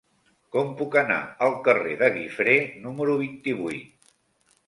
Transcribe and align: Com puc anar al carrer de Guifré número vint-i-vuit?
Com 0.53 0.69
puc 0.79 0.95
anar 1.01 1.17
al 1.47 1.51
carrer 1.67 1.93
de 2.01 2.09
Guifré 2.15 2.55
número 2.87 3.17
vint-i-vuit? 3.21 4.11